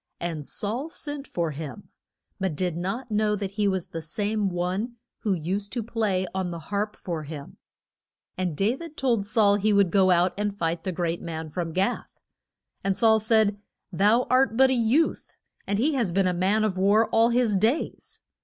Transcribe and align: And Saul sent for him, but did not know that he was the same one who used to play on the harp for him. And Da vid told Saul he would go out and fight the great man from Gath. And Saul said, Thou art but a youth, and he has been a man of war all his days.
And 0.19 0.43
Saul 0.47 0.89
sent 0.89 1.27
for 1.27 1.51
him, 1.51 1.89
but 2.39 2.55
did 2.55 2.75
not 2.75 3.11
know 3.11 3.35
that 3.35 3.51
he 3.51 3.67
was 3.67 3.89
the 3.89 4.01
same 4.01 4.49
one 4.49 4.95
who 5.19 5.35
used 5.35 5.71
to 5.73 5.83
play 5.83 6.25
on 6.33 6.49
the 6.49 6.57
harp 6.57 6.95
for 6.95 7.21
him. 7.21 7.57
And 8.35 8.57
Da 8.57 8.75
vid 8.77 8.97
told 8.97 9.27
Saul 9.27 9.57
he 9.57 9.71
would 9.71 9.91
go 9.91 10.09
out 10.09 10.33
and 10.39 10.57
fight 10.57 10.85
the 10.85 10.91
great 10.91 11.21
man 11.21 11.49
from 11.51 11.71
Gath. 11.71 12.19
And 12.83 12.97
Saul 12.97 13.19
said, 13.19 13.59
Thou 13.91 14.25
art 14.27 14.57
but 14.57 14.71
a 14.71 14.73
youth, 14.73 15.37
and 15.67 15.77
he 15.77 15.93
has 15.93 16.11
been 16.11 16.25
a 16.25 16.33
man 16.33 16.63
of 16.63 16.77
war 16.79 17.07
all 17.11 17.29
his 17.29 17.55
days. 17.55 18.21